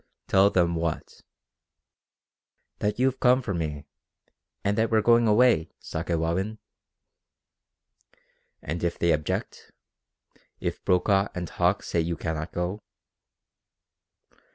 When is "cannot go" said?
12.17-12.81